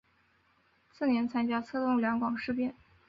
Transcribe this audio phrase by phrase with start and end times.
[0.91, 2.73] 次年参与策动两广事变。